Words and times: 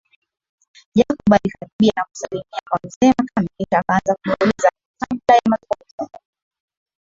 Jacob 0.97 1.33
alikaribia 1.33 1.91
na 1.95 2.03
kusalimiana 2.05 2.57
na 2.73 2.79
mzee 2.83 3.07
Makame 3.19 3.49
kisha 3.57 3.79
akaanza 3.79 4.15
kumuuliza 4.15 4.69
kabla 4.99 5.35
ya 5.35 5.41
mazungumzo 5.49 6.19